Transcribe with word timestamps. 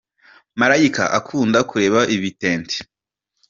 marayika 0.59 1.03
akunda 1.19 1.59
kureba 1.69 1.99
ibitetnte 2.15 2.77